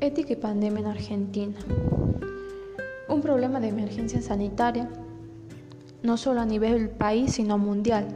[0.00, 1.58] Ética y pandemia en Argentina.
[3.06, 4.88] Un problema de emergencia sanitaria,
[6.02, 8.08] no solo a nivel del país, sino mundial,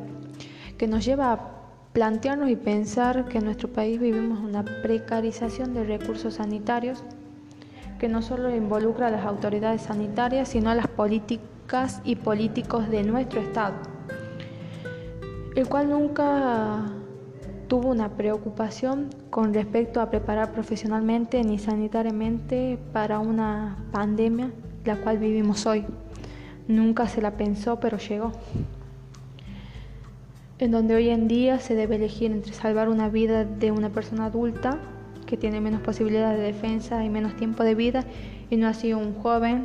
[0.78, 1.50] que nos lleva a
[1.92, 7.04] plantearnos y pensar que en nuestro país vivimos una precarización de recursos sanitarios
[7.98, 13.02] que no solo involucra a las autoridades sanitarias, sino a las políticas y políticos de
[13.02, 13.74] nuestro Estado,
[15.54, 16.93] el cual nunca
[17.74, 24.52] tuvo una preocupación con respecto a preparar profesionalmente ni sanitariamente para una pandemia
[24.84, 25.84] la cual vivimos hoy.
[26.68, 28.30] Nunca se la pensó, pero llegó.
[30.60, 34.26] En donde hoy en día se debe elegir entre salvar una vida de una persona
[34.26, 34.78] adulta
[35.26, 38.04] que tiene menos posibilidades de defensa y menos tiempo de vida
[38.50, 39.64] y no así un joven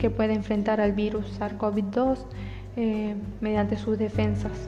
[0.00, 2.18] que puede enfrentar al virus SARS-CoV-2
[2.74, 4.66] eh, mediante sus defensas.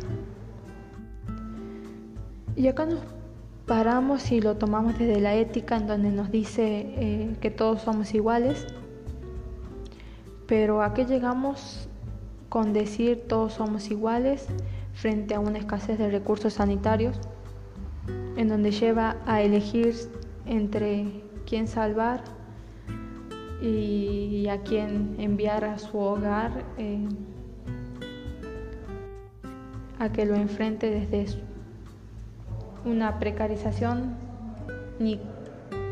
[2.56, 3.00] Y acá nos
[3.66, 8.14] paramos y lo tomamos desde la ética en donde nos dice eh, que todos somos
[8.14, 8.66] iguales,
[10.46, 11.86] pero ¿a qué llegamos
[12.48, 14.46] con decir todos somos iguales
[14.94, 17.18] frente a una escasez de recursos sanitarios
[18.36, 19.94] en donde lleva a elegir
[20.46, 22.24] entre quién salvar
[23.60, 27.06] y a quién enviar a su hogar eh,
[29.98, 31.55] a que lo enfrente desde su
[32.86, 34.14] una precarización
[34.98, 35.20] ni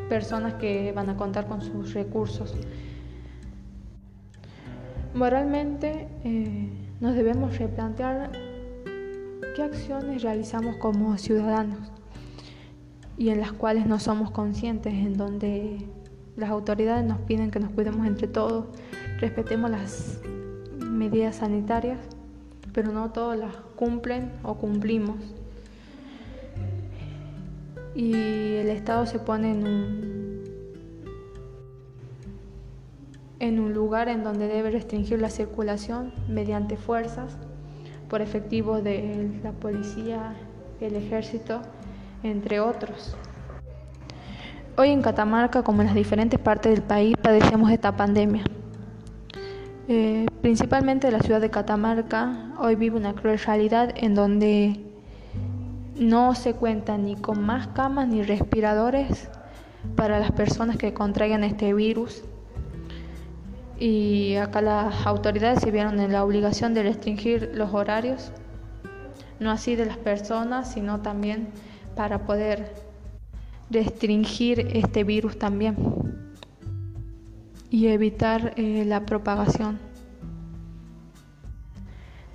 [0.08, 2.54] personas que van a contar con sus recursos.
[5.12, 6.70] Moralmente eh,
[7.00, 8.30] nos debemos replantear
[9.54, 11.92] qué acciones realizamos como ciudadanos
[13.16, 15.86] y en las cuales no somos conscientes, en donde
[16.36, 18.66] las autoridades nos piden que nos cuidemos entre todos,
[19.20, 20.20] respetemos las
[20.80, 21.98] medidas sanitarias,
[22.72, 25.16] pero no todas las cumplen o cumplimos
[27.94, 28.12] y
[28.56, 30.44] el Estado se pone en un,
[33.38, 37.36] en un lugar en donde debe restringir la circulación mediante fuerzas
[38.08, 40.34] por efectivos de la policía,
[40.80, 41.62] el ejército,
[42.22, 43.16] entre otros.
[44.76, 48.42] Hoy en Catamarca, como en las diferentes partes del país, padecemos esta pandemia.
[49.86, 54.93] Eh, principalmente la ciudad de Catamarca hoy vive una cruel realidad en donde
[55.96, 59.28] no se cuenta ni con más camas ni respiradores
[59.96, 62.24] para las personas que contraigan este virus.
[63.78, 68.32] Y acá las autoridades se vieron en la obligación de restringir los horarios,
[69.40, 71.48] no así de las personas, sino también
[71.96, 72.74] para poder
[73.70, 75.76] restringir este virus también
[77.70, 79.80] y evitar eh, la propagación.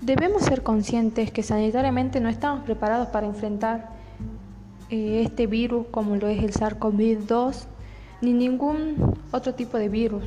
[0.02, 3.90] Debemos ser conscientes que sanitariamente no estamos preparados para enfrentar
[4.90, 7.66] eh, este virus como lo es el SARS-CoV-2
[8.22, 10.24] ni ningún otro tipo de virus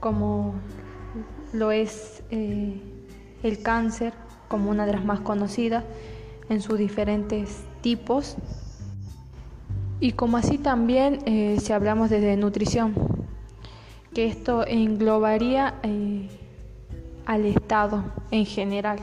[0.00, 0.54] como
[1.52, 2.80] lo es eh,
[3.42, 4.12] el cáncer
[4.48, 5.84] como una de las más conocidas
[6.48, 8.36] en sus diferentes tipos.
[10.00, 12.94] Y como así también eh, si hablamos de nutrición
[14.14, 15.74] que esto englobaría
[17.28, 18.98] al Estado en general.